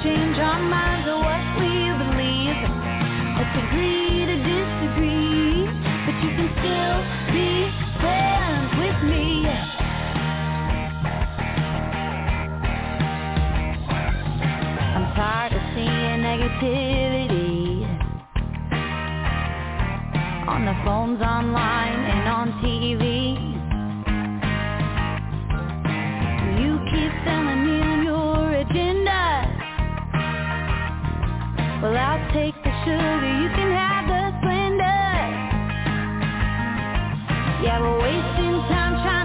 Change 0.00 0.38
our 0.38 0.62
minds 0.62 1.08
or 1.08 1.18
what 1.20 1.44
we 1.60 1.72
believe. 2.00 2.60
Let's 3.36 3.56
agree 3.60 4.26
to 4.26 4.36
disagree. 4.40 5.68
But 6.06 6.16
you 6.24 6.30
can 6.38 6.48
still 6.58 6.98
be 7.34 7.50
friends 8.00 8.70
with 8.80 8.98
me. 9.12 9.46
I'm 14.80 15.06
tired 15.14 15.52
of 15.52 15.62
seeing 15.74 16.20
negativity 16.24 17.84
on 20.48 20.64
the 20.66 20.74
phones, 20.84 21.20
online, 21.22 22.00
and 22.14 22.28
on 22.28 22.52
TV. 22.62 23.11
Well, 31.82 31.98
I'll 31.98 32.32
take 32.32 32.54
the 32.62 32.70
sugar. 32.86 33.26
You 33.42 33.48
can 33.58 33.72
have 33.74 34.06
the 34.06 34.38
splendor. 34.38 35.02
Yeah, 37.66 37.80
we're 37.82 37.98
wasting 37.98 38.54
time 38.70 39.02
trying 39.02 39.21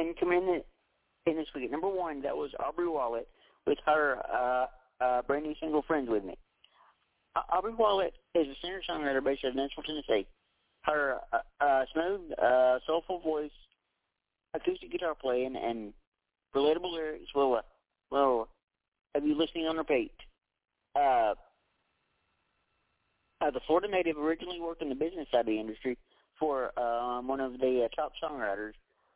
And 0.00 0.16
coming 0.18 0.42
in, 0.48 0.62
in 1.30 1.36
this 1.36 1.48
week 1.54 1.70
number 1.70 1.88
one, 1.88 2.22
that 2.22 2.34
was 2.34 2.50
Aubrey 2.58 2.86
Wollett 2.86 3.26
with 3.66 3.76
her 3.84 4.16
uh, 4.32 5.04
uh, 5.04 5.22
brand 5.22 5.44
new 5.44 5.54
single 5.60 5.82
"Friends 5.82 6.08
with 6.08 6.24
Me." 6.24 6.34
Uh, 7.36 7.42
Aubrey 7.52 7.74
Wollett 7.74 8.12
is 8.34 8.46
a 8.48 8.54
singer-songwriter 8.62 9.22
based 9.22 9.44
of 9.44 9.54
Nashville, 9.54 9.84
Tennessee. 9.84 10.26
Her 10.84 11.18
uh, 11.34 11.62
uh, 11.62 11.84
smooth, 11.92 12.20
uh, 12.42 12.78
soulful 12.86 13.20
voice, 13.20 13.50
acoustic 14.54 14.90
guitar 14.90 15.14
playing, 15.14 15.54
and 15.54 15.92
relatable 16.56 16.94
lyrics 16.94 17.34
will 17.34 17.56
uh, 17.56 17.62
will 18.10 18.48
have 19.14 19.26
you 19.26 19.36
listening 19.36 19.66
on 19.66 19.76
repeat. 19.76 20.14
Uh, 20.96 21.34
uh, 23.42 23.50
the 23.50 23.60
Florida 23.66 23.88
native 23.88 24.16
originally 24.16 24.60
worked 24.60 24.80
in 24.80 24.88
the 24.88 24.94
business 24.94 25.28
side 25.30 25.40
of 25.40 25.46
the 25.46 25.60
industry 25.60 25.98
for 26.38 26.78
um, 26.80 27.28
one 27.28 27.40
of 27.40 27.58
the 27.60 27.84
uh, 27.84 27.88
top 27.94 28.12
songwriters, 28.22 28.72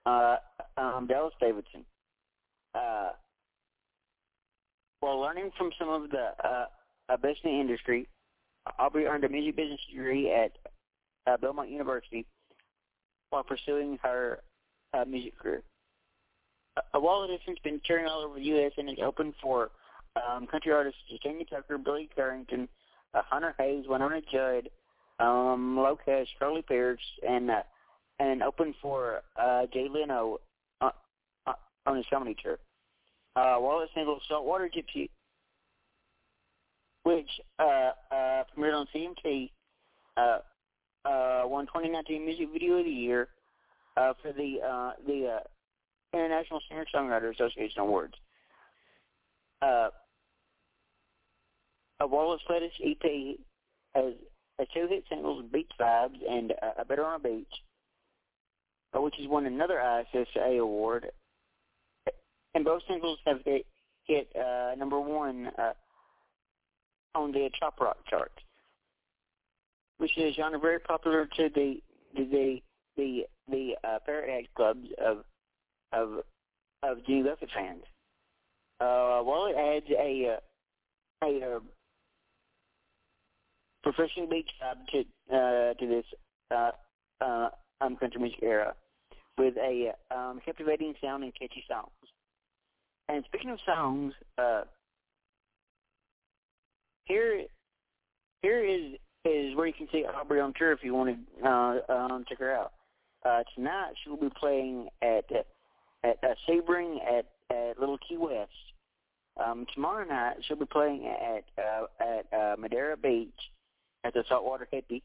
uh, 0.07 0.37
um, 0.77 1.07
Dallas 1.07 1.35
Davidson. 1.41 1.85
Uh, 2.75 3.11
while 5.01 5.21
learning 5.21 5.51
from 5.57 5.71
some 5.79 5.89
of 5.89 6.11
the 6.11 6.33
uh, 6.43 7.17
best 7.17 7.41
in 7.45 7.53
the 7.53 7.61
industry, 7.61 8.09
Aubrey 8.79 9.07
earned 9.07 9.25
a 9.25 9.29
music 9.29 9.57
business 9.57 9.81
degree 9.91 10.33
at 10.33 10.53
uh, 11.27 11.37
Belmont 11.37 11.71
University 11.71 12.27
while 13.31 13.43
pursuing 13.43 13.99
her 14.03 14.41
uh, 14.95 15.05
music 15.05 15.39
career. 15.39 15.63
Uh, 16.77 16.99
Wollett 16.99 17.31
has 17.31 17.41
since 17.47 17.59
been 17.61 17.81
touring 17.85 18.07
all 18.07 18.21
over 18.21 18.39
the 18.39 18.45
U.S. 18.47 18.73
and 18.79 18.89
is 18.89 18.99
open 19.03 19.35
for 19.43 19.71
um, 20.17 20.47
country 20.47 20.73
artists 20.73 20.99
Jamie 21.23 21.47
Tucker, 21.49 21.79
Billy 21.79 22.09
Currington, 22.17 22.69
uh, 23.15 23.23
Hunter 23.23 23.55
Hayes, 23.59 23.87
Wynonna 23.87 24.23
Judd, 24.31 24.71
um, 25.21 25.77
LOCASH, 25.77 26.29
Carly 26.39 26.63
Pearce, 26.63 27.01
and 27.27 27.51
uh, 27.51 27.63
and 28.19 28.43
open 28.43 28.75
for 28.81 29.23
uh, 29.41 29.67
Jay 29.73 29.89
Leno 29.91 30.39
uh, 30.81 30.91
uh, 31.47 31.53
on 31.87 31.97
his 31.97 32.07
comedy 32.11 32.37
tour. 32.43 32.59
Uh, 33.37 33.59
Wollett 33.59 33.89
single 33.95 34.21
Saltwater 34.29 34.69
Gypsy, 34.69 35.11
which 37.03 37.29
uh, 37.59 37.91
uh, 38.13 38.45
premiered 38.57 38.75
on 38.75 38.87
CMT, 38.95 39.51
uh, 40.17 40.39
uh, 41.05 41.43
won 41.47 41.67
2019 41.67 42.25
Music 42.25 42.49
Video 42.53 42.79
of 42.79 42.85
the 42.85 42.91
Year 42.91 43.29
uh, 43.97 44.13
for 44.23 44.33
the 44.33 44.59
uh, 44.65 44.93
the 45.07 45.37
uh, 45.37 45.41
International 46.17 46.61
Singer 46.69 46.87
Songwriter 46.95 47.35
Association 47.35 47.81
Awards. 47.81 48.15
Uh, 49.61 49.89
a 52.01 52.07
Wallace 52.07 52.43
Lettuce 52.49 52.73
EP 52.85 53.37
has, 53.95 54.15
has 54.59 54.69
two 54.75 54.87
hit 54.89 55.05
singles, 55.09 55.45
Beach 55.53 55.71
Vibes 55.81 56.19
and 56.29 56.53
uh, 56.53 56.73
A 56.79 56.85
Better 56.85 57.05
on 57.05 57.17
a 57.17 57.19
Beach, 57.19 57.47
which 59.03 59.15
has 59.19 59.29
won 59.29 59.47
another 59.47 59.81
ISSA 59.81 60.59
award. 60.61 61.11
And 62.55 62.65
both 62.65 62.83
singles 62.89 63.19
have 63.27 63.41
hit, 63.45 64.29
uh, 64.37 64.75
number 64.77 65.01
one 65.01 65.51
uh, 65.59 65.73
on 67.15 67.33
the 67.33 67.51
Trop 67.59 67.81
Rock 67.81 67.99
chart, 68.09 68.33
which 69.99 70.17
is 70.17 70.33
a 70.33 70.35
genre 70.35 70.59
very 70.59 70.79
popular 70.79 71.27
to 71.37 71.49
the 71.55 71.81
the 72.15 72.63
the 72.97 73.27
the 73.51 73.75
uh, 73.83 73.99
Parrot 74.07 74.47
clubs 74.55 74.87
of 75.05 75.25
of 75.93 76.21
of 76.83 77.05
Jimmy 77.07 77.25
Buffett 77.25 77.51
fans. 77.55 77.83
Uh, 78.81 79.23
well, 79.25 79.47
it 79.47 79.57
adds 79.57 79.87
a 79.91 80.37
uh, 80.37 81.27
a 81.27 81.57
uh, 81.57 81.61
professional 83.83 84.27
beach 84.27 84.51
job 84.61 84.79
to 84.93 85.01
uh, 85.35 85.75
to 85.75 85.87
this 85.87 86.05
uh, 86.51 86.71
uh, 87.21 87.49
um, 87.81 87.97
country 87.97 88.21
music 88.21 88.41
era 88.43 88.75
with 89.39 89.55
a 89.57 89.93
um, 90.15 90.41
captivating 90.45 90.95
sound 91.01 91.25
and 91.25 91.33
catchy 91.35 91.65
songs. 91.69 91.91
And 93.09 93.25
speaking 93.27 93.51
of 93.51 93.59
songs, 93.67 94.15
uh, 94.39 94.63
here 97.05 97.45
here 98.43 98.65
is 98.65 98.99
is 99.25 99.57
where 99.57 99.67
you 99.67 99.73
can 99.73 99.89
see 99.91 100.05
Aubrey 100.05 100.41
on 100.41 100.53
tour 100.57 100.73
if 100.73 100.81
you 100.83 100.95
want 100.95 101.17
to 101.17 101.49
uh, 101.49 101.81
um, 101.89 102.25
check 102.29 102.39
her 102.39 102.55
out. 102.55 102.73
Uh, 103.25 103.43
tonight 103.55 103.93
she 104.03 104.11
will 104.11 104.17
be 104.19 104.31
playing 104.39 104.89
at 105.03 105.25
at 105.33 105.47
uh, 106.23 106.35
at, 107.09 107.27
at 107.51 107.81
Little 107.81 107.99
Key 108.07 108.17
West. 108.17 108.51
Um, 109.43 109.67
tomorrow 109.75 110.07
night 110.07 110.37
she'll 110.47 110.57
be 110.57 110.67
playing 110.67 111.07
at 111.07 111.45
uh, 111.59 111.87
at 112.01 112.39
uh, 112.39 112.57
Madeira 112.59 112.97
Beach 112.97 113.31
at 114.05 114.15
the 114.15 114.25
Saltwater 114.29 114.69
Hippie. 114.73 115.03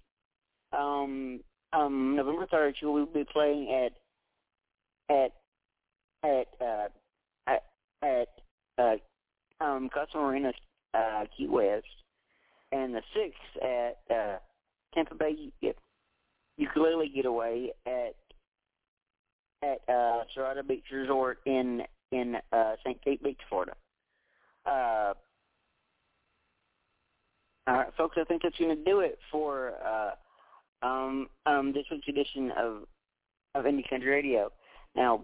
Um, 0.71 1.39
um, 1.73 2.15
November 2.15 2.45
third 2.45 2.75
she 2.79 2.85
will 2.85 3.05
be 3.05 3.25
playing 3.31 3.71
at 3.71 3.93
at 5.09 5.31
at 6.23 6.47
uh, 6.61 6.87
at, 7.47 7.63
at 8.03 8.29
uh, 8.77 9.63
um, 9.63 9.89
Casa 9.93 10.17
Marina 10.17 10.51
uh, 10.93 11.25
Key 11.35 11.47
West, 11.47 11.85
and 12.71 12.93
the 12.93 13.01
sixth 13.13 13.63
at 13.63 14.15
uh, 14.15 14.37
Tampa 14.93 15.15
Bay 15.15 15.51
Ukulele 16.57 17.11
Getaway 17.13 17.69
at 17.85 18.15
at 19.61 19.81
uh, 19.87 20.23
Sirata 20.35 20.65
Beach 20.67 20.85
Resort 20.91 21.39
in 21.45 21.83
in 22.11 22.37
uh, 22.51 22.73
St. 22.83 23.01
Pete 23.03 23.23
Beach, 23.23 23.39
Florida. 23.49 23.73
Uh, 24.65 25.13
all 27.67 27.75
right, 27.75 27.93
folks, 27.97 28.17
I 28.19 28.23
think 28.23 28.41
that's 28.41 28.57
going 28.57 28.75
to 28.75 28.83
do 28.83 29.01
it 29.01 29.19
for 29.31 29.73
uh, 29.85 30.85
um, 30.85 31.27
um, 31.45 31.71
this 31.73 31.85
week's 31.91 32.07
edition 32.07 32.51
of 32.57 32.83
of 33.55 33.65
Indie 33.65 33.87
Country 33.89 34.09
Radio. 34.09 34.51
Now, 34.95 35.23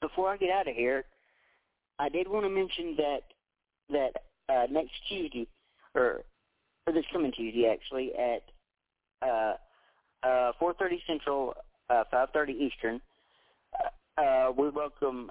before 0.00 0.28
I 0.28 0.36
get 0.36 0.50
out 0.50 0.68
of 0.68 0.74
here, 0.74 1.04
I 1.98 2.08
did 2.08 2.28
want 2.28 2.44
to 2.44 2.50
mention 2.50 2.96
that 2.96 3.20
that 3.90 4.12
uh, 4.48 4.66
next 4.70 4.92
Tuesday, 5.08 5.46
or 5.94 6.22
or 6.86 6.92
this 6.92 7.04
coming 7.12 7.32
Tuesday 7.32 7.66
actually, 7.70 8.12
at 8.14 8.42
uh, 9.22 9.54
uh, 10.22 10.52
4:30 10.60 10.98
Central, 11.06 11.54
uh, 11.90 12.04
5:30 12.12 12.50
Eastern, 12.50 13.00
uh, 13.78 14.20
uh, 14.20 14.52
we 14.56 14.70
welcome 14.70 15.30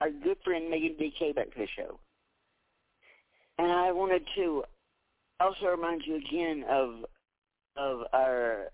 our 0.00 0.10
good 0.10 0.36
friend 0.44 0.70
Megan 0.70 0.96
DK 1.00 1.34
back 1.34 1.52
to 1.52 1.58
the 1.58 1.66
show. 1.76 1.98
And 3.58 3.72
I 3.72 3.90
wanted 3.92 4.22
to 4.36 4.64
also 5.40 5.66
remind 5.66 6.02
you 6.06 6.16
again 6.16 6.64
of 6.68 7.04
of 7.76 8.00
our 8.12 8.66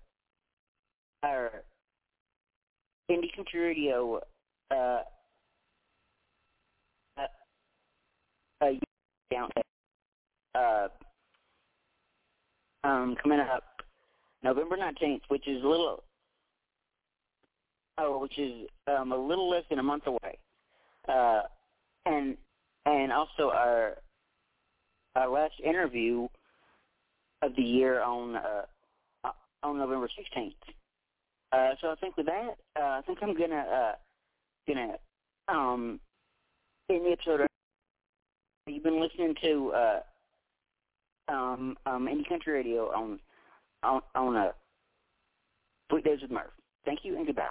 our 1.23 1.63
Indie 3.13 3.35
Country 3.35 3.93
uh, 3.93 4.17
uh, 8.61 8.67
down 9.31 9.49
uh, 10.55 10.87
um, 12.83 13.15
coming 13.21 13.39
up 13.39 13.63
November 14.41 14.77
nineteenth, 14.77 15.21
which 15.27 15.47
is 15.47 15.63
a 15.63 15.67
little 15.67 16.03
oh, 17.99 18.17
which 18.19 18.37
is 18.39 18.67
um, 18.87 19.11
a 19.11 19.17
little 19.17 19.49
less 19.49 19.63
than 19.69 19.79
a 19.79 19.83
month 19.83 20.07
away, 20.07 20.37
uh, 21.07 21.41
and 22.05 22.35
and 22.85 23.11
also 23.11 23.51
our 23.51 23.97
our 25.15 25.29
last 25.29 25.53
interview 25.63 26.27
of 27.41 27.55
the 27.55 27.61
year 27.61 28.01
on 28.01 28.35
uh, 28.35 29.29
on 29.61 29.77
November 29.77 30.09
sixteenth. 30.15 30.55
Uh, 31.53 31.75
so 31.79 31.91
I 31.91 31.95
think 31.95 32.17
with 32.17 32.25
that, 32.25 32.55
uh, 32.75 32.83
I 32.83 33.01
think 33.05 33.19
I'm 33.21 33.37
gonna 33.37 33.55
uh, 33.55 33.91
gonna 34.67 34.93
um, 35.47 35.99
in 36.89 37.03
the 37.03 37.11
episode. 37.11 37.47
You've 38.65 38.83
been 38.83 38.99
listening 38.99 39.35
to 39.43 39.71
uh, 39.73 39.99
um, 41.27 41.77
um, 41.85 42.07
Indie 42.07 42.27
Country 42.27 42.53
Radio 42.53 42.85
on 42.91 43.19
on 43.83 44.01
on 44.15 44.35
uh, 44.35 44.51
Weekdays 45.91 46.21
with 46.21 46.31
Murph. 46.31 46.51
Thank 46.85 46.99
you 47.03 47.15
and 47.15 47.27
goodbye. 47.27 47.49